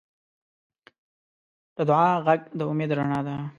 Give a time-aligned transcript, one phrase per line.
[1.75, 3.35] د دعا غږ د امید رڼا ده.